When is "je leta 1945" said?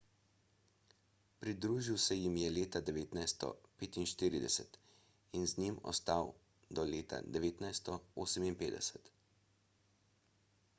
2.43-4.81